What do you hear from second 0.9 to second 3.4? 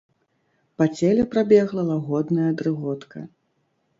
целе прабегла лагодная дрыготка.